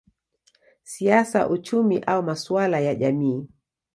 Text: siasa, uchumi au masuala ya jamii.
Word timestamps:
siasa, 0.83 1.49
uchumi 1.49 1.99
au 1.99 2.23
masuala 2.23 2.79
ya 2.79 2.95
jamii. 2.95 3.47